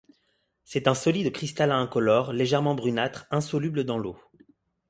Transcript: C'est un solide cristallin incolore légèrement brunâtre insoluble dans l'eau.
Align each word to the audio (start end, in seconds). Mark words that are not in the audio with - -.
C'est 0.63 0.87
un 0.87 0.95
solide 0.95 1.31
cristallin 1.31 1.79
incolore 1.79 2.33
légèrement 2.33 2.73
brunâtre 2.73 3.27
insoluble 3.29 3.83
dans 3.83 3.99
l'eau. 3.99 4.17